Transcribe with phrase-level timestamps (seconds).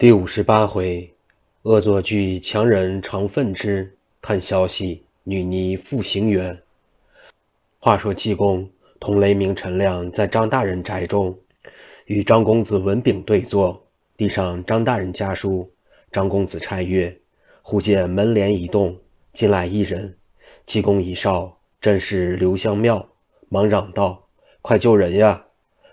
[0.00, 1.12] 第五十八回，
[1.64, 3.94] 恶作剧强人常愤之。
[4.22, 6.58] 探消息，女尼复行缘。
[7.78, 8.66] 话说济公
[8.98, 11.38] 同雷鸣陈亮在张大人宅中，
[12.06, 13.78] 与张公子文炳对坐，
[14.16, 15.70] 递上张大人家书。
[16.10, 17.14] 张公子拆阅，
[17.60, 18.96] 忽见门帘一动，
[19.34, 20.16] 进来一人。
[20.64, 23.06] 济公一哨，正是刘香庙，
[23.50, 24.26] 忙嚷道
[24.62, 25.44] ：“快救人呀！”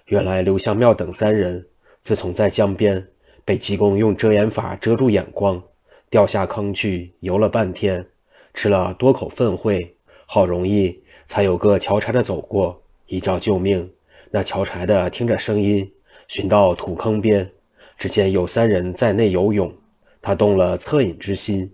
[0.07, 1.67] 原来刘香庙等三人，
[2.01, 3.05] 自从在江边。
[3.47, 5.63] 被济公用遮眼法遮住眼光，
[6.09, 8.05] 掉下坑去游了半天，
[8.53, 9.87] 吃了多口粪秽，
[10.25, 13.89] 好容易才有个樵柴的走过，一叫救命。
[14.31, 15.89] 那樵柴的听着声音，
[16.27, 17.49] 寻到土坑边，
[17.97, 19.73] 只见有三人在内游泳，
[20.21, 21.71] 他动了恻隐之心，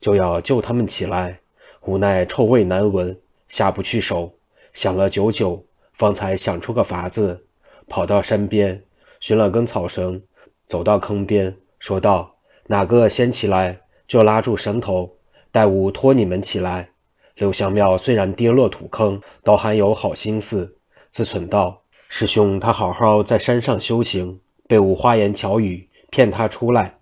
[0.00, 1.40] 就要救他们起来，
[1.86, 3.18] 无奈臭味难闻，
[3.48, 4.32] 下不去手，
[4.72, 5.60] 想了久久，
[5.92, 7.44] 方才想出个法子，
[7.88, 8.80] 跑到山边
[9.18, 10.22] 寻了根草绳。
[10.68, 15.16] 走到坑边，说道：“哪个先起来，就拉住绳头，
[15.52, 16.90] 待吾拖你们起来。”
[17.36, 20.76] 刘香庙虽然跌落土坑，倒还有好心思，
[21.10, 26.96] 自忖道：“师兄他好好在山上修行，被吾花言巧语骗他出来，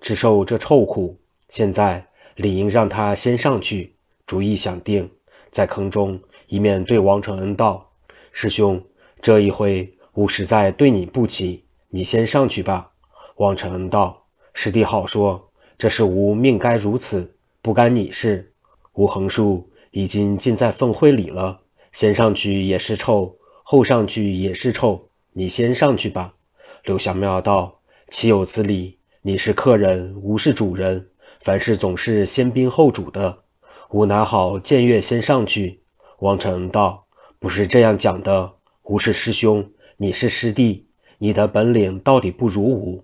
[0.00, 1.18] 只受这臭苦。
[1.48, 2.06] 现在
[2.36, 3.94] 理应让他先上去。”
[4.26, 5.10] 主意想定，
[5.50, 7.90] 在坑中一面对王承恩道
[8.32, 8.80] ：“师兄，
[9.20, 12.89] 这一回吾实在对你不起，你先上去吧。”
[13.40, 18.52] 王承恩道：“师弟好说，这是吾命该如此，不干你事。
[18.92, 21.58] 吾横竖已经浸在粪灰里了，
[21.90, 25.08] 先上去也是臭，后上去也是臭。
[25.32, 26.34] 你先上去吧。”
[26.84, 27.80] 刘小庙道
[28.12, 28.98] ：“岂有此理？
[29.22, 31.08] 你是客人，吾是主人，
[31.40, 33.38] 凡事总是先宾后主的。
[33.92, 35.80] 吾哪好僭越先上去？”
[36.20, 37.06] 王承恩道
[37.40, 39.66] ：“不是这样讲的，吾是师兄，
[39.96, 40.84] 你是师弟，
[41.16, 43.02] 你的本领到底不如吾。”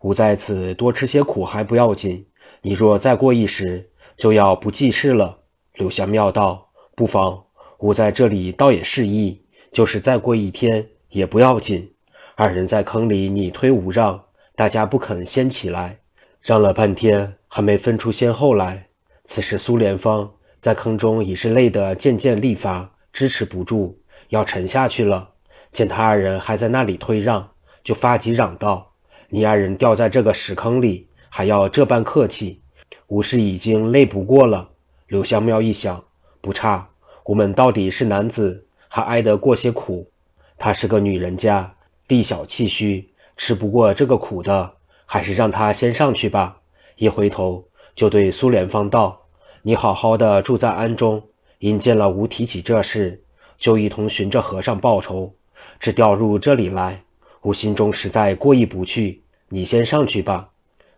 [0.00, 2.24] 吾在此多吃些苦还不要紧，
[2.62, 5.38] 你若再过一时，就要不济事了。
[5.74, 7.42] 刘香庙道：“不妨，
[7.78, 9.42] 吾在这里倒也适意，
[9.72, 11.92] 就是再过一天也不要紧。”
[12.36, 14.22] 二人在坑里你推吾让，
[14.54, 15.98] 大家不肯先起来，
[16.40, 18.86] 让了半天还没分出先后来。
[19.24, 23.98] 此时苏连芳在坑中已是累得渐渐力乏，支持不住，
[24.28, 25.28] 要沉下去了。
[25.72, 27.48] 见他二人还在那里推让，
[27.82, 28.92] 就发急嚷道。
[29.30, 32.62] 你二人掉在这个屎坑里，还要这般客气，
[33.08, 34.66] 吾是已经累不过了。
[35.08, 36.02] 刘香庙一想，
[36.40, 36.88] 不差，
[37.24, 40.10] 我们到底是男子，还挨得过些苦。
[40.56, 41.74] 她是个女人家，
[42.06, 43.06] 力小气虚，
[43.36, 44.72] 吃不过这个苦的，
[45.04, 46.56] 还是让她先上去吧。
[46.96, 47.62] 一回头
[47.94, 49.20] 就对苏连芳道
[49.60, 51.22] ：“你好好的住在庵中，
[51.58, 53.22] 因见了吾提起这事，
[53.58, 55.34] 就一同寻着和尚报仇，
[55.78, 57.02] 只调入这里来。”
[57.42, 60.50] 吾心中实在过意不去，你先上去吧。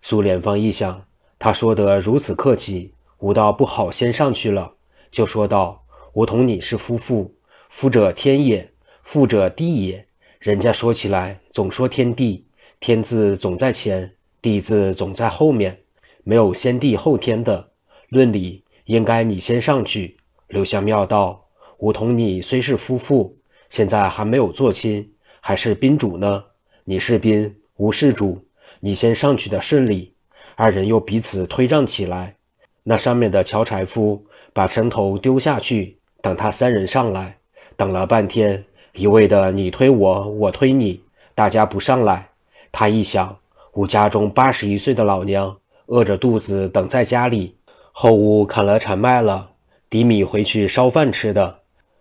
[0.03, 1.05] 苏连芳一想，
[1.39, 4.73] 他说得如此客气，吾倒不好先上去了，
[5.11, 5.85] 就说道
[6.15, 7.35] ：“我同你是夫妇，
[7.69, 8.71] 夫者天也，
[9.03, 10.07] 妇者地也。
[10.39, 12.47] 人家说起来总说天地，
[12.81, 15.79] 天字总在前，地字总在后面，
[16.25, 17.69] 没有先地后天的。
[18.09, 20.17] 论理应该你先上去。”
[20.49, 21.47] 刘香庙道
[21.79, 23.37] ：“吾同你虽是夫妇，
[23.69, 25.07] 现在还没有做亲。”
[25.41, 26.45] 还是宾主呢？
[26.85, 28.47] 你是宾，吾是主。
[28.81, 30.13] 你先上去的顺利，
[30.55, 32.37] 二人又彼此推让起来。
[32.83, 37.37] 那上面的乔柴夫把绳头丢下去，等他三人上来。
[37.77, 38.63] 等了半天，
[38.93, 41.03] 一味的你推我，我推你，
[41.35, 42.29] 大家不上来。
[42.71, 43.37] 他一想，
[43.73, 47.57] 吾家中八十一岁的老娘饿着肚子等在家里，
[47.93, 49.51] 后屋砍了柴卖了，
[49.89, 51.61] 抵米回去烧饭吃的，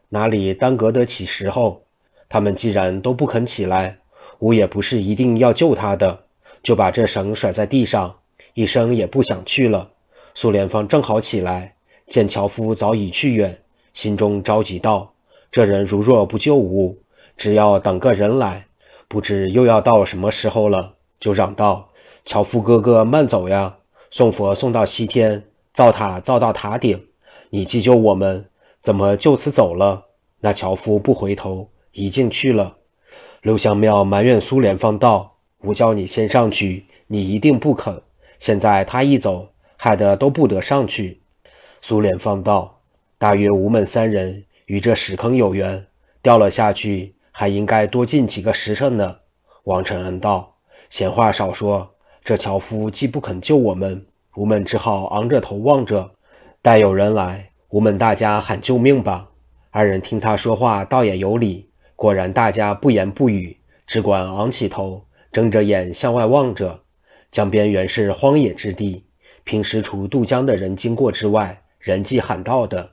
[0.10, 1.86] 哪里耽搁得起时候？
[2.30, 3.98] 他们既然都不肯起来，
[4.38, 6.26] 吾也不是一定要救他的，
[6.62, 8.16] 就把这绳甩在地上，
[8.54, 9.90] 一声也不想去了。
[10.36, 11.74] 苏连芳正好起来，
[12.08, 13.60] 见樵夫早已去远，
[13.94, 15.12] 心中着急道
[15.52, 16.98] ：“这人如若不救吾，
[17.36, 18.68] 只要等个人来，
[19.08, 21.90] 不知又要到什么时候了。”就嚷道
[22.24, 23.76] ：“樵夫哥哥慢走呀！
[24.12, 25.44] 送佛送到西天，
[25.74, 27.08] 造塔造到塔顶，
[27.50, 28.46] 你既救我们，
[28.80, 30.06] 怎么就此走了？”
[30.42, 31.70] 那樵夫不回头。
[32.00, 32.78] 已经去了。
[33.42, 38.02] 刘香庙埋怨苏连芳道：“我叫你先上去，你一定不肯。
[38.40, 41.20] 现在他一走，害得都不得上去。”
[41.82, 42.80] 苏连芳道
[43.20, 45.86] ：“大约吴们三人与这屎坑有缘，
[46.22, 49.18] 掉了下去，还应该多进几个时辰呢。”
[49.66, 50.56] 王承恩道
[50.90, 51.90] ：“闲话少说，
[52.24, 54.06] 这樵夫既不肯救我们，
[54.36, 56.10] 吾们只好昂着头望着，
[56.62, 59.28] 待有人来，吾们大家喊救命吧。”
[59.72, 61.69] 二人听他说话，倒也有理。
[62.00, 65.04] 果然，大家不言不语，只管昂起头，
[65.34, 66.80] 睁着眼向外望着。
[67.30, 69.04] 江边原是荒野之地，
[69.44, 72.90] 平时除渡江的人经过之外，人迹罕到的。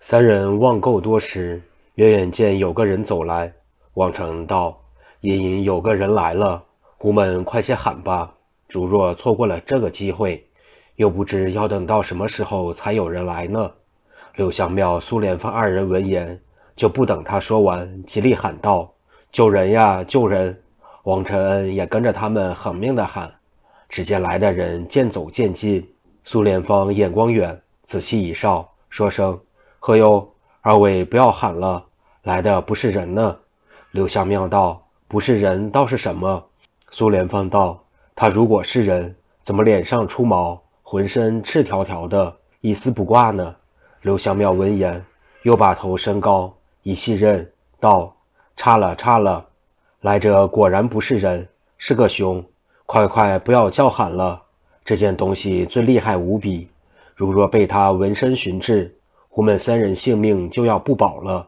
[0.00, 1.60] 三人望够多时，
[1.96, 3.52] 远远见有个人走来。
[3.92, 4.80] 望成道
[5.20, 6.64] ：“隐隐有个人来了，
[6.96, 8.32] 姑们快些喊吧。
[8.70, 10.42] 如若错过了这个机会，
[10.96, 13.70] 又不知要等到什么时候才有人来呢。”
[14.36, 16.40] 柳香庙、苏连芳二人闻言，
[16.78, 18.88] 就不等他说完，极力喊道
[19.32, 20.56] ：“救人呀，救人！”
[21.02, 23.28] 王承恩也跟着他们狠命地喊。
[23.88, 25.84] 只见来的人渐走渐近，
[26.22, 29.36] 苏连芳眼光远，仔细一哨，说声
[29.80, 31.84] ：“呵呦，二位不要喊了，
[32.22, 33.36] 来的不是人呢。”
[33.90, 36.40] 刘香庙道：“不是人，倒是什么？”
[36.92, 37.82] 苏连芳道
[38.14, 43.52] ：“他如果是人，怎么脸上出毛，浑身赤条条的，一丝不挂呢？”
[44.02, 45.04] 刘香庙闻言，
[45.42, 46.54] 又把头升高，
[46.88, 47.46] 以细认
[47.78, 48.16] 道
[48.56, 49.44] ：“差了，差了，
[50.00, 51.46] 来者果然不是人，
[51.76, 52.42] 是个熊。
[52.86, 54.40] 快快不要叫喊了，
[54.86, 56.66] 这件东西最厉害无比，
[57.14, 58.90] 如若被他闻声寻至，
[59.34, 61.46] 我们三人性命就要不保了。”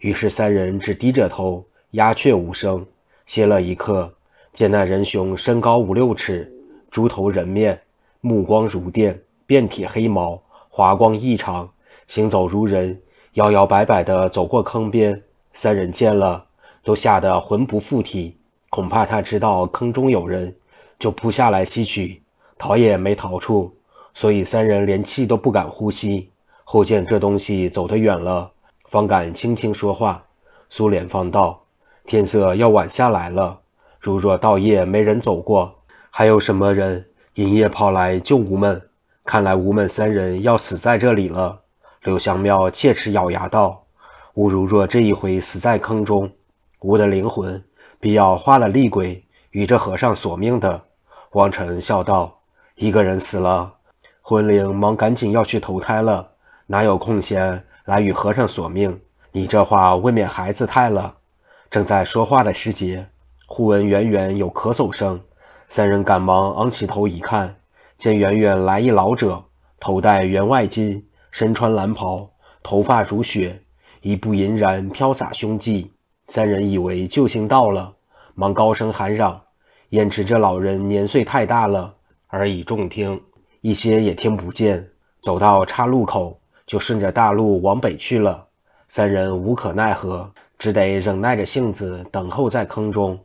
[0.00, 2.84] 于是三人只低着头，鸦雀无声。
[3.26, 4.12] 歇了一刻，
[4.52, 6.52] 见那人熊身高五六尺，
[6.90, 7.80] 猪头人面，
[8.20, 9.16] 目光如电，
[9.46, 11.70] 遍体黑毛，华光异常。
[12.08, 13.00] 行走如人，
[13.40, 15.18] 摇摇摆摆地走过坑边。
[15.54, 16.44] 三人见了，
[16.84, 18.36] 都吓得魂不附体。
[18.68, 20.54] 恐怕他知道坑中有人，
[20.98, 22.20] 就扑下来吸取，
[22.58, 23.74] 逃也没逃出。
[24.12, 26.28] 所以三人连气都不敢呼吸。
[26.64, 28.50] 后见这东西走得远了，
[28.84, 30.22] 方敢轻轻说话。
[30.68, 31.64] 苏联方道
[32.04, 33.58] ：“天色要晚下来了，
[34.00, 35.74] 如若到夜没人走过，
[36.10, 37.02] 还有什么人
[37.36, 38.82] 营夜跑来救吾们？
[39.24, 41.58] 看来吾们三人要死在这里了。”
[42.02, 43.84] 刘香庙切齿咬牙道
[44.32, 46.30] ：“吾如若这一回死在坑中，
[46.80, 47.62] 吾的灵魂
[48.00, 50.80] 必要化了厉鬼与这和尚索命的。”
[51.32, 52.40] 王成笑道
[52.76, 53.74] ：“一个人死了，
[54.22, 56.26] 魂灵忙赶紧要去投胎了，
[56.66, 58.98] 哪有空闲来与和尚索命？
[59.30, 61.16] 你这话未免孩子太了。”
[61.70, 63.06] 正在说话的时节，
[63.46, 65.20] 忽闻远远有咳嗽声，
[65.68, 67.56] 三人赶忙昂起头一看，
[67.98, 69.44] 见远远来一老者，
[69.78, 71.02] 头戴员外巾。
[71.30, 72.28] 身穿蓝袍，
[72.62, 73.60] 头发如雪，
[74.02, 75.92] 一步银然飘洒胸际。
[76.28, 77.92] 三人以为救星到了，
[78.34, 79.40] 忙高声喊嚷。
[79.90, 81.92] 焉知这老人年岁太大了，
[82.30, 83.20] 耳已重听，
[83.60, 84.88] 一些也听不见。
[85.20, 88.46] 走到岔路口，就顺着大路往北去了。
[88.88, 93.18] 三人无可奈何，只得忍耐着性子等候在坑中。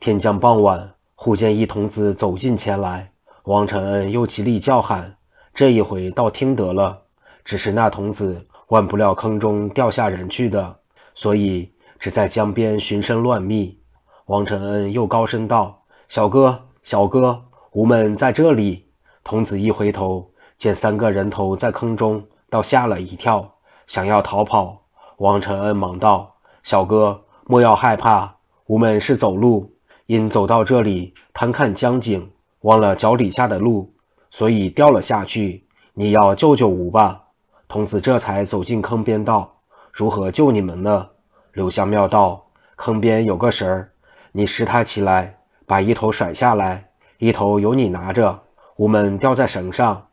[0.00, 3.10] 天将傍晚，忽见一童子走近前来，
[3.44, 5.16] 王承恩又极力叫喊，
[5.54, 7.01] 这一回倒听得了。
[7.44, 10.76] 只是那童子万不料坑中掉下人去的，
[11.14, 13.78] 所以只在江边寻声乱觅。
[14.26, 17.42] 王承恩又高声道：“小哥，小哥，
[17.72, 18.86] 吾们在这里。”
[19.24, 23.52] 童子一回头，见三个人头在坑中，倒吓了一跳，
[23.86, 24.82] 想要逃跑。
[25.18, 28.34] 王承恩忙道：“小哥，莫要害怕，
[28.66, 29.72] 吾们是走路，
[30.06, 32.30] 因走到这里贪看江景，
[32.62, 33.92] 忘了脚底下的路，
[34.30, 35.64] 所以掉了下去。
[35.94, 37.21] 你要救救吾吧。”
[37.72, 39.50] 童子这才走进坑边，道
[39.90, 41.08] ：“如何救你们呢？”
[41.54, 42.44] 刘香庙道
[42.76, 43.90] ：“坑边有个绳儿，
[44.30, 48.38] 你拾它起来，把一头甩下来，一头由你拿着，
[48.76, 50.06] 我们吊在绳上，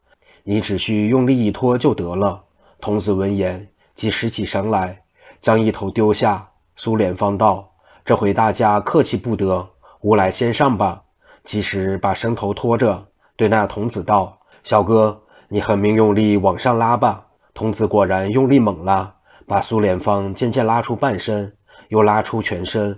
[0.45, 2.41] 你只需用力一拖就得了。”
[2.79, 5.01] 童子闻言，即拾起绳来，
[5.41, 6.47] 将一头丢下。
[6.77, 7.69] 苏莲芳道
[8.05, 9.67] ：“这回大家客气不得，
[9.99, 11.03] 吾来先上吧。”
[11.43, 17.25] 即时把绳头拖着，对那童子道：“小哥，你狠命用力往上拉吧。”
[17.59, 19.13] 童子果然用力猛拉，
[19.45, 21.51] 把苏莲芳渐渐拉出半身，
[21.89, 22.97] 又拉出全身。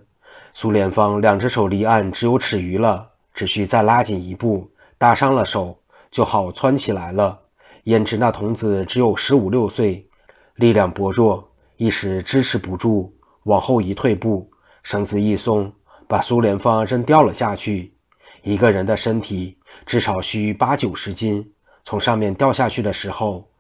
[0.54, 5.76] 苏莲芳两只手离岸只有尺余了，只需再拉紧一步，搭上了手，
[6.12, 7.40] 就好窜起来了。
[7.86, 10.08] 焉知那童子只有十五六岁，
[10.54, 11.44] 力量薄弱，
[11.78, 13.12] 一时支持不住，
[13.46, 14.48] 往后一退步，
[14.84, 15.74] 绳子一松，
[16.08, 17.96] 把苏莲芳扔掉了下去。
[18.44, 21.52] 一个人的身体至少需八九十斤，
[21.84, 23.51] 从上面掉下去的时候。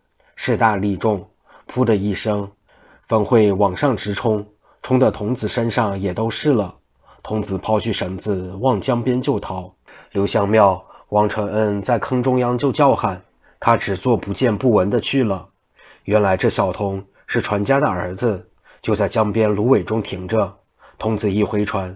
[0.43, 1.23] 势大力重，
[1.71, 2.49] 噗的一声，
[3.07, 4.43] 风会往上直冲，
[4.81, 6.73] 冲的童子身上也都是了。
[7.21, 9.71] 童子抛去绳子，往江边就逃。
[10.13, 13.21] 刘香庙、王承恩在坑中央就叫喊，
[13.59, 15.47] 他只做不见不闻的去了。
[16.05, 18.43] 原来这小童是船家的儿子，
[18.81, 20.51] 就在江边芦苇中停着。
[20.97, 21.95] 童子一回船，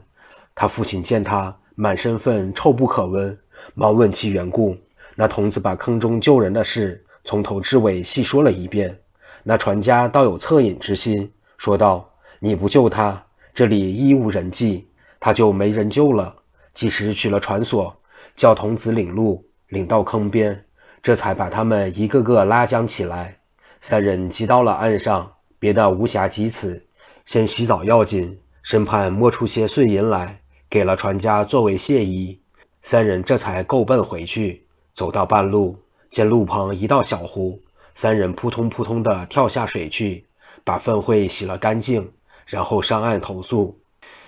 [0.53, 3.35] 他父亲见他满身粪，臭不可闻，
[3.73, 4.77] 忙问其缘故。
[5.15, 7.01] 那童子把坑中救人的事。
[7.25, 8.97] 从头至尾细说了一遍，
[9.43, 12.07] 那船家倒有恻隐之心，说道
[12.39, 13.21] ：“你不救他，
[13.53, 14.87] 这里一无人迹，
[15.19, 16.33] 他就没人救了。
[16.73, 17.95] 即时取了船索，
[18.35, 20.63] 叫童子领路，领到坑边，
[21.01, 23.35] 这才把他们一个个拉将起来。
[23.81, 26.81] 三人急到了岸上，别的无暇及此，
[27.25, 30.39] 先洗澡要紧，生怕摸出些碎银来，
[30.69, 32.39] 给了船家作为谢意。
[32.83, 34.63] 三人这才够奔回去。
[34.93, 35.77] 走到半路，
[36.15, 37.59] 见路旁一道小湖，
[37.93, 40.25] 三人扑通扑通地跳下水去，
[40.63, 42.09] 把粪秽洗了干净，
[42.45, 43.77] 然后上岸投宿，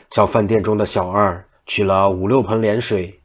[0.10, 3.18] 叫饭店中的小二取了五六盆莲水，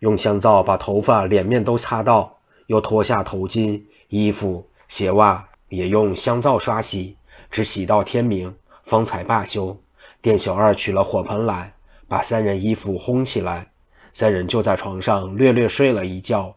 [0.00, 2.36] 用香皂把头发、脸面都擦到，
[2.66, 7.16] 又脱下头巾、衣服、鞋袜，也用香皂刷洗，
[7.50, 9.74] 只洗到天明，方才罢休。
[10.20, 11.72] 店小二取了火盆来，
[12.06, 13.68] 把三人衣服烘起来，
[14.12, 16.54] 三人就在床上略略睡了一觉。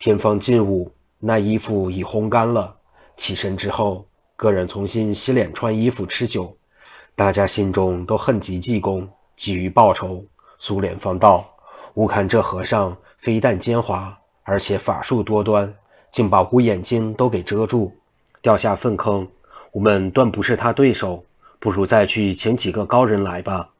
[0.00, 0.90] 天方近午，
[1.26, 2.76] 那衣服已烘干了。
[3.16, 6.54] 起身之后，个人重新洗脸、穿衣服、吃酒。
[7.16, 10.22] 大家心中都恨极济公，急于报仇。
[10.58, 11.48] 苏联方道
[11.94, 14.12] ：“吾看这和尚非但奸猾，
[14.42, 15.72] 而且法术多端，
[16.10, 17.90] 竟把吾眼睛都给遮住，
[18.42, 19.26] 掉下粪坑。
[19.72, 21.24] 我们断不是他对手，
[21.58, 23.70] 不如再去请几个高人来吧。”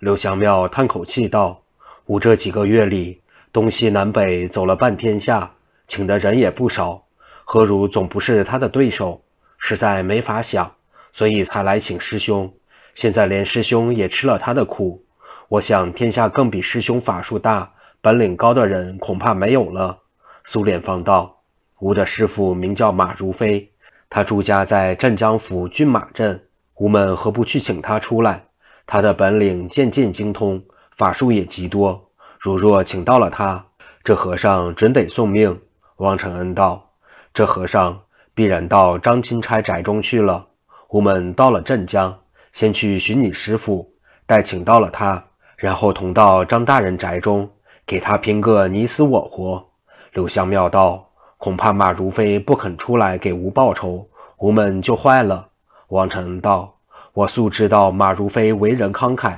[0.00, 1.60] 刘香庙叹口气道
[2.06, 3.20] ：“吾这几个月里，
[3.52, 5.48] 东西南北走了半天下。”
[5.88, 7.06] 请的人也不少，
[7.44, 9.24] 何如总不是他的对手？
[9.56, 10.70] 实在没法想，
[11.12, 12.52] 所以才来请师兄。
[12.94, 15.02] 现在连师兄也吃了他的苦，
[15.48, 19.98] 我想天下更比师兄法术大、本领高的人恐怕没有了。
[20.44, 21.40] 苏脸方道
[21.80, 23.72] ：“吾的师傅名叫马如飞，
[24.10, 26.40] 他住家在镇江府郡马镇，
[26.74, 28.44] 吾们何不去请他出来？
[28.86, 30.62] 他的本领渐渐精通，
[30.96, 32.10] 法术也极多。
[32.38, 33.66] 如若请到了他，
[34.04, 35.60] 这和尚准得送命。”
[35.98, 36.90] 王承恩道
[37.34, 38.02] ：“这和尚
[38.32, 40.46] 必然到张钦差宅中去了。
[40.90, 42.16] 我们到了镇江，
[42.52, 43.92] 先去寻你师傅，
[44.24, 45.24] 待请到了他，
[45.56, 47.50] 然后同到张大人宅中，
[47.84, 49.70] 给他拼个你死我活。”
[50.14, 55.48] 柳香庙道：“恐怕马如飞不肯出来给吾报仇，吾们就坏了。”
[55.90, 56.76] 王承恩道
[57.12, 59.36] ：“我素知道马如飞为人慷慨，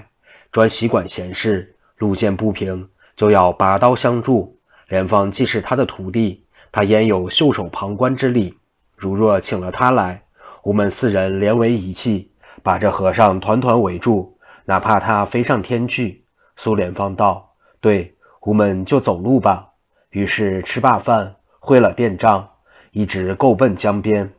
[0.53, 2.87] 专喜管闲事，路见不平
[3.17, 4.59] 就要拔刀相助。
[4.89, 8.57] 莲芳既是他的徒弟。”他焉有袖手旁观之力？
[8.97, 10.23] 如若请了他来，
[10.63, 12.31] 我们四人连为一气，
[12.63, 14.37] 把这和尚团团围住，
[14.67, 16.25] 哪怕他飞上天去。
[16.57, 19.67] 苏莲芳道：“对，我们就走路吧。”
[20.11, 22.47] 于是吃罢饭，会了电杖，
[22.93, 24.31] 一直够奔江边，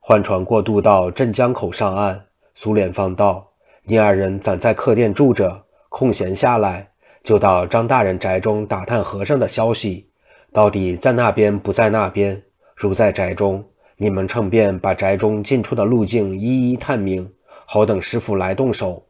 [0.00, 2.20] 换船过渡到镇江口上岸。
[2.54, 3.52] 苏莲芳道
[3.84, 6.90] ：“你二人暂在客店住着，空闲下来，
[7.22, 10.09] 就到张大人宅中打探和尚的消息。”
[10.52, 12.42] 到底在那边不在那边？
[12.74, 13.64] 如在宅中，
[13.96, 17.30] 你们趁便把宅中进出的路径一一探明，
[17.66, 19.04] 好等师傅来动手。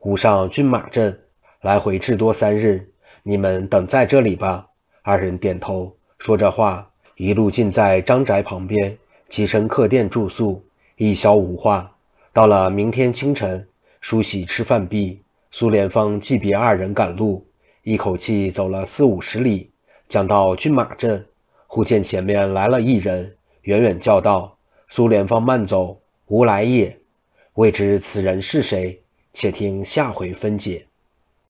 [0.00, 1.18] 吾上军马镇，
[1.60, 2.88] 来回至多三日，
[3.22, 4.66] 你们等在这里吧。
[5.02, 8.96] 二人点头，说着话，一路尽在张宅旁边，
[9.28, 10.64] 起身客店住宿，
[10.96, 11.92] 一宵无话。
[12.32, 13.66] 到了明天清晨，
[14.00, 17.46] 梳洗吃饭毕，苏连芳即别二人赶路，
[17.82, 19.70] 一口气走了四五十里。
[20.08, 21.26] 讲到军马阵，
[21.66, 24.56] 忽见前面来了一人，远远叫道
[24.88, 26.96] ：“苏连芳慢走，吾来也。”
[27.54, 29.02] 未知此人是谁？
[29.32, 30.86] 且听下回分解。